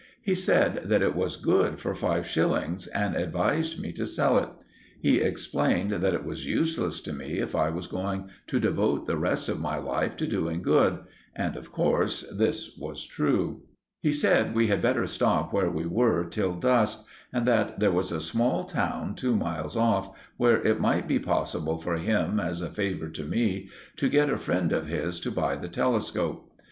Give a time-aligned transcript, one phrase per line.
[0.19, 4.49] He said that it was good for five shillings and advised me to sell it.
[4.99, 9.15] He explained that it was useless to me if I was going to devote the
[9.15, 11.01] rest of my life to doing good;
[11.35, 13.61] and of course this was true.
[14.01, 18.11] He said we had better stop where we were till dusk, and that there was
[18.11, 22.71] a small town, two miles off, where it might be possible for him, as a
[22.71, 26.51] favour to me, to get a friend of his to buy the telescope.